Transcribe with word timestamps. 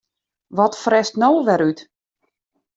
Wat 0.57 0.75
fretst 0.83 1.13
no 1.21 1.29
wer 1.45 1.61
út? 1.69 1.79